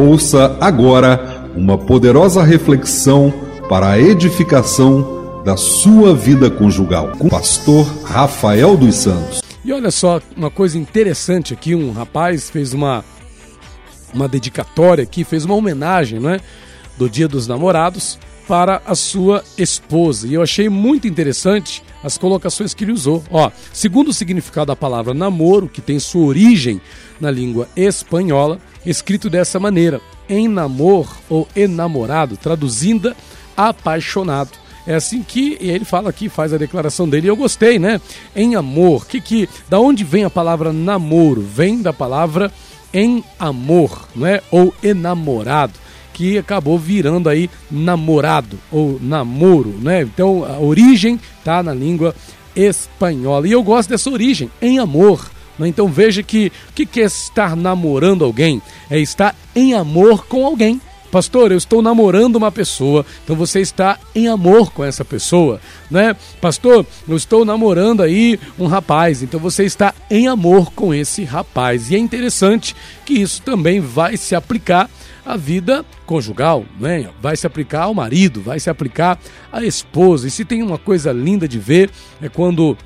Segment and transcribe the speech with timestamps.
[0.00, 3.30] Ouça agora uma poderosa reflexão
[3.68, 9.42] para a edificação da sua vida conjugal com o pastor Rafael dos Santos.
[9.62, 13.04] E olha só, uma coisa interessante aqui, um rapaz fez uma
[14.14, 16.40] uma dedicatória aqui, fez uma homenagem, não é,
[16.96, 18.18] do Dia dos Namorados
[18.50, 20.26] para a sua esposa.
[20.26, 23.22] E eu achei muito interessante as colocações que ele usou.
[23.30, 26.80] Ó, segundo o significado da palavra namoro, que tem sua origem
[27.20, 33.14] na língua espanhola, escrito dessa maneira: em namor ou enamorado, traduzindo
[33.56, 34.58] apaixonado.
[34.84, 38.00] É assim que ele fala aqui, faz a declaração dele, e eu gostei, né?
[38.34, 41.40] Em amor, que que da onde vem a palavra namoro?
[41.40, 42.52] Vem da palavra
[42.92, 44.42] em amor, não é?
[44.50, 45.74] Ou enamorado
[46.20, 50.02] que acabou virando aí namorado ou namoro, né?
[50.02, 52.14] Então a origem tá na língua
[52.54, 53.48] espanhola.
[53.48, 55.30] E eu gosto dessa origem, em amor.
[55.58, 55.68] Né?
[55.68, 58.60] Então veja que o que, que é estar namorando alguém?
[58.90, 60.78] É estar em amor com alguém.
[61.10, 66.14] Pastor, eu estou namorando uma pessoa, então você está em amor com essa pessoa, né?
[66.40, 71.90] Pastor, eu estou namorando aí um rapaz, então você está em amor com esse rapaz.
[71.90, 74.88] E é interessante que isso também vai se aplicar
[75.26, 77.08] à vida conjugal, né?
[77.20, 79.18] Vai se aplicar ao marido, vai se aplicar
[79.52, 80.28] à esposa.
[80.28, 81.90] E se tem uma coisa linda de ver
[82.22, 82.76] é quando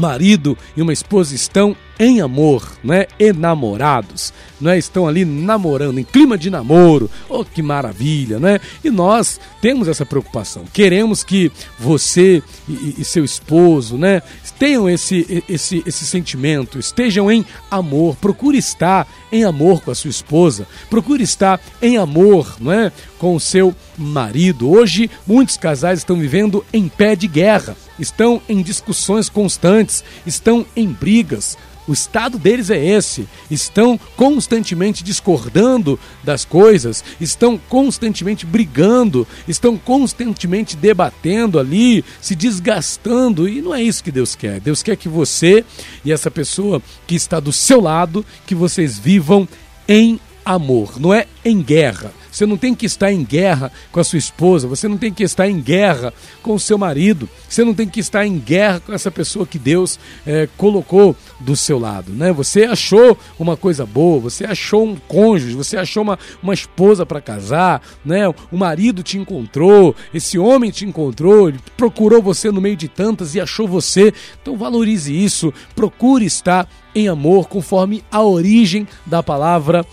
[0.00, 3.06] marido e uma esposa estão em amor, né?
[3.18, 4.76] Enamorados, né?
[4.76, 7.08] Estão ali namorando, em clima de namoro.
[7.28, 8.60] Oh, que maravilha, né?
[8.82, 10.64] E nós temos essa preocupação.
[10.72, 14.22] Queremos que você e, e seu esposo, né?
[14.62, 18.14] Tenham esse, esse, esse sentimento, estejam em amor.
[18.14, 20.68] Procure estar em amor com a sua esposa.
[20.88, 22.92] Procure estar em amor, não é?
[23.18, 24.70] Com o seu marido.
[24.70, 30.86] Hoje, muitos casais estão vivendo em pé de guerra, estão em discussões constantes, estão em
[30.86, 33.26] brigas o estado deles é esse.
[33.50, 43.48] Estão constantemente discordando das coisas, estão constantemente brigando, estão constantemente debatendo ali, se desgastando.
[43.48, 44.60] E não é isso que Deus quer.
[44.60, 45.64] Deus quer que você
[46.04, 49.48] e essa pessoa que está do seu lado, que vocês vivam
[49.88, 52.12] em amor, não é em guerra.
[52.32, 55.22] Você não tem que estar em guerra com a sua esposa, você não tem que
[55.22, 58.92] estar em guerra com o seu marido, você não tem que estar em guerra com
[58.92, 62.10] essa pessoa que Deus é, colocou do seu lado.
[62.12, 62.32] Né?
[62.32, 67.20] Você achou uma coisa boa, você achou um cônjuge, você achou uma, uma esposa para
[67.20, 68.26] casar, né?
[68.50, 73.34] o marido te encontrou, esse homem te encontrou, ele procurou você no meio de tantas
[73.34, 74.12] e achou você.
[74.40, 79.84] Então valorize isso, procure estar em amor conforme a origem da palavra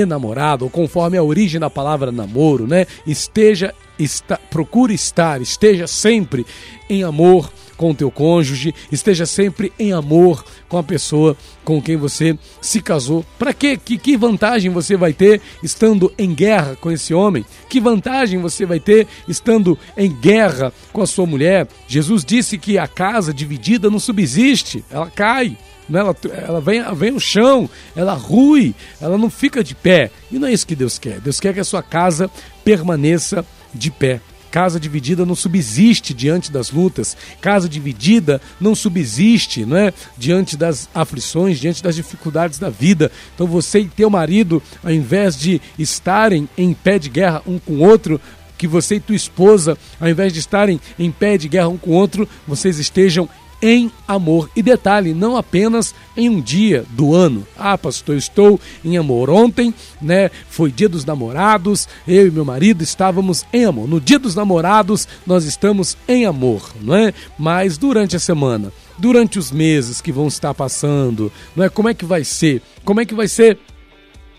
[0.00, 2.86] enamorado, ou conforme a origem da palavra namoro, né?
[3.06, 6.46] Esteja, está, procure estar, esteja sempre
[6.88, 11.96] em amor com o teu cônjuge, esteja sempre em amor com a pessoa com quem
[11.96, 13.24] você se casou.
[13.38, 13.78] Para quê?
[13.82, 17.46] Que, que vantagem você vai ter estando em guerra com esse homem?
[17.68, 21.68] Que vantagem você vai ter estando em guerra com a sua mulher?
[21.86, 25.56] Jesus disse que a casa dividida não subsiste, ela cai.
[25.88, 26.00] Né?
[26.00, 26.16] Ela,
[26.46, 30.10] ela vem, vem no chão, ela rui, ela não fica de pé.
[30.30, 31.20] E não é isso que Deus quer.
[31.20, 32.30] Deus quer que a sua casa
[32.64, 34.20] permaneça de pé.
[34.50, 39.92] Casa dividida não subsiste diante das lutas, casa dividida não subsiste não é?
[40.16, 43.12] diante das aflições, diante das dificuldades da vida.
[43.34, 47.74] Então você e teu marido, ao invés de estarem em pé de guerra um com
[47.74, 48.18] o outro,
[48.56, 51.90] que você e tua esposa, ao invés de estarem em pé de guerra um com
[51.90, 53.28] o outro, vocês estejam
[53.60, 54.50] em amor.
[54.54, 57.46] E detalhe, não apenas em um dia do ano.
[57.56, 59.30] Ah, pastor, eu estou em amor.
[59.30, 63.88] Ontem, né, foi dia dos namorados, eu e meu marido estávamos em amor.
[63.88, 67.12] No dia dos namorados, nós estamos em amor, não é?
[67.38, 71.68] Mas durante a semana, durante os meses que vão estar passando, não é?
[71.68, 72.62] Como é que vai ser?
[72.84, 73.58] Como é que vai ser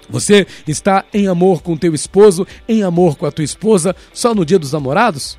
[0.10, 4.44] você está em amor com teu esposo, em amor com a tua esposa, só no
[4.44, 5.38] dia dos namorados?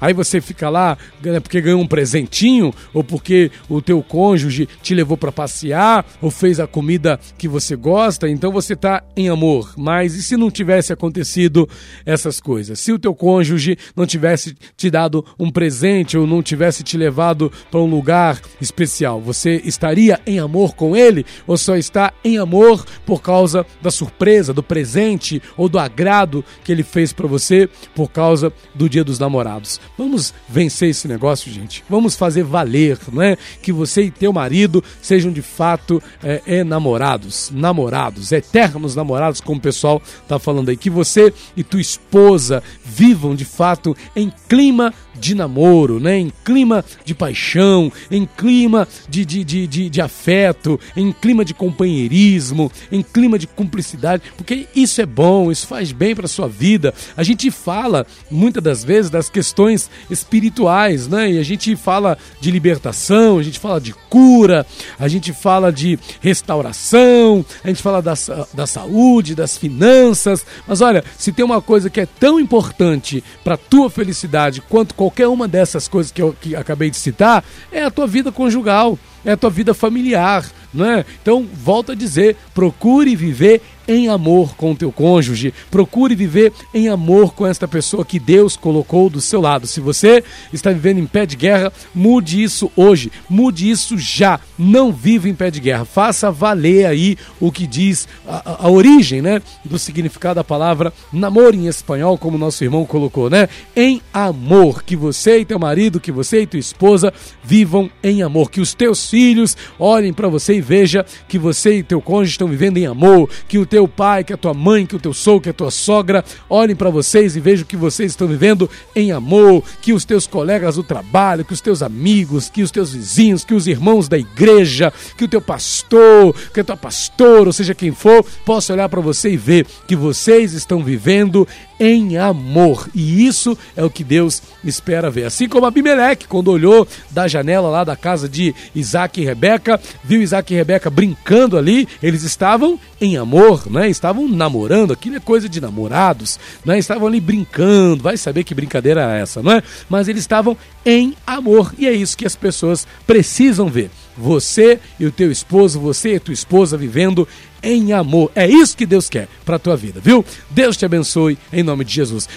[0.00, 4.94] Aí você fica lá né, porque ganhou um presentinho, ou porque o teu cônjuge te
[4.94, 9.74] levou para passear, ou fez a comida que você gosta, então você está em amor.
[9.76, 11.68] Mas e se não tivesse acontecido
[12.06, 12.78] essas coisas?
[12.78, 17.52] Se o teu cônjuge não tivesse te dado um presente ou não tivesse te levado
[17.70, 22.84] para um lugar especial, você estaria em amor com ele ou só está em amor
[23.04, 28.10] por causa da surpresa, do presente ou do agrado que ele fez para você por
[28.10, 29.80] causa do Dia dos Namorados?
[29.96, 31.84] Vamos vencer esse negócio, gente.
[31.88, 33.36] Vamos fazer valer, não é?
[33.62, 39.58] Que você e teu marido sejam de fato é, é, namorados, namorados, eternos namorados, como
[39.58, 40.76] o pessoal tá falando aí.
[40.76, 46.18] Que você e tua esposa vivam de fato em clima de namoro, né?
[46.18, 51.52] em clima de paixão, em clima de, de, de, de, de afeto, em clima de
[51.52, 56.94] companheirismo, em clima de cumplicidade, porque isso é bom, isso faz bem para sua vida.
[57.16, 59.79] A gente fala muitas das vezes das questões
[60.10, 61.30] espirituais, né?
[61.30, 64.66] E a gente fala de libertação, a gente fala de cura,
[64.98, 68.14] a gente fala de restauração, a gente fala da,
[68.52, 70.44] da saúde, das finanças.
[70.66, 75.28] Mas olha, se tem uma coisa que é tão importante para tua felicidade quanto qualquer
[75.28, 79.32] uma dessas coisas que eu que acabei de citar, é a tua vida conjugal, é
[79.32, 81.04] a tua vida familiar, não é?
[81.20, 83.60] Então, volto a dizer, procure viver
[83.90, 88.56] em amor com o teu cônjuge, procure viver em amor com esta pessoa que Deus
[88.56, 89.66] colocou do seu lado.
[89.66, 90.22] Se você
[90.52, 94.38] está vivendo em pé de guerra, mude isso hoje, mude isso já.
[94.56, 99.20] Não viva em pé de guerra, faça valer aí o que diz a, a origem,
[99.20, 103.48] né, do significado da palavra namoro em espanhol, como nosso irmão colocou, né?
[103.74, 107.12] Em amor, que você e teu marido, que você e tua esposa
[107.42, 111.82] vivam em amor, que os teus filhos olhem para você e veja que você e
[111.82, 114.96] teu cônjuge estão vivendo em amor, que o teu pai, que a tua mãe, que
[114.96, 118.26] o teu sogro, que a tua sogra olhem para vocês e vejam que vocês estão
[118.26, 122.70] vivendo em amor, que os teus colegas do trabalho, que os teus amigos, que os
[122.70, 127.48] teus vizinhos, que os irmãos da igreja, que o teu pastor, que a tua pastora,
[127.48, 131.46] ou seja quem for, possa olhar para você e ver que vocês estão vivendo
[131.80, 132.88] em amor.
[132.94, 135.24] E isso é o que Deus espera ver.
[135.24, 140.20] Assim como Abimeleque, quando olhou da janela lá da casa de Isaac e Rebeca, viu
[140.20, 143.88] Isaac e Rebeca brincando ali, eles estavam em amor, né?
[143.88, 146.78] Estavam namorando, aquilo é coisa de namorados, né?
[146.78, 149.62] Estavam ali brincando, vai saber que brincadeira é essa, não é?
[149.88, 153.90] Mas eles estavam em amor e é isso que as pessoas precisam ver.
[154.16, 157.26] Você e o teu esposo, você e tua esposa vivendo
[157.62, 158.30] em amor.
[158.34, 160.24] É isso que Deus quer para tua vida, viu?
[160.50, 162.28] Deus te abençoe em nome de Jesus.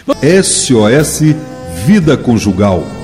[0.44, 1.22] SOS
[1.86, 3.03] Vida Conjugal.